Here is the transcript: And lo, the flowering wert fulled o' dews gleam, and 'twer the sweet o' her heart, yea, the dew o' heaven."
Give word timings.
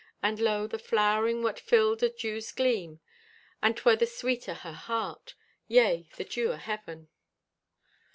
And 0.23 0.39
lo, 0.39 0.65
the 0.65 0.79
flowering 0.79 1.43
wert 1.43 1.59
fulled 1.59 2.03
o' 2.03 2.09
dews 2.09 2.51
gleam, 2.51 2.99
and 3.61 3.77
'twer 3.77 3.95
the 3.95 4.07
sweet 4.07 4.49
o' 4.49 4.55
her 4.55 4.73
heart, 4.73 5.35
yea, 5.67 6.09
the 6.17 6.23
dew 6.25 6.51
o' 6.51 6.55
heaven." 6.55 7.07